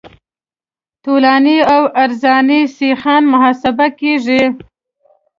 [1.05, 4.43] طولاني او عرضاني سیخان محاسبه کیږي